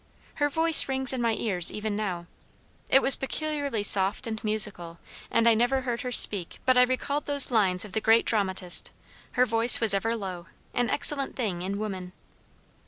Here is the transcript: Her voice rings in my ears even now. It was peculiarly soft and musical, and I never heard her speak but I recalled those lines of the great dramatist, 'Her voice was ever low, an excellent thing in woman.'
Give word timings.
Her 0.37 0.49
voice 0.49 0.87
rings 0.89 1.13
in 1.13 1.21
my 1.21 1.35
ears 1.35 1.71
even 1.71 1.95
now. 1.95 2.25
It 2.89 3.03
was 3.03 3.15
peculiarly 3.15 3.83
soft 3.83 4.25
and 4.25 4.43
musical, 4.43 4.97
and 5.29 5.47
I 5.47 5.53
never 5.53 5.81
heard 5.81 6.01
her 6.01 6.11
speak 6.11 6.59
but 6.65 6.75
I 6.75 6.81
recalled 6.81 7.27
those 7.27 7.51
lines 7.51 7.85
of 7.85 7.91
the 7.91 8.01
great 8.01 8.25
dramatist, 8.25 8.89
'Her 9.33 9.45
voice 9.45 9.79
was 9.79 9.93
ever 9.93 10.15
low, 10.15 10.47
an 10.73 10.89
excellent 10.89 11.35
thing 11.35 11.61
in 11.61 11.77
woman.' 11.77 12.13